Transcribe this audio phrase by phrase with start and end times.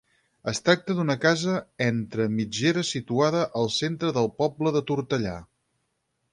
[0.51, 1.57] Es tracta d'una casa
[1.89, 5.39] entre mitgera situada al centre del poble de Tortellà.